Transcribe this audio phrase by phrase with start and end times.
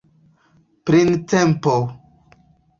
[0.85, 1.77] printempo